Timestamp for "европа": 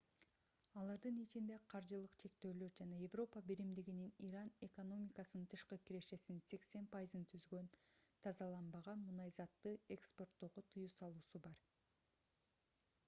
3.07-3.41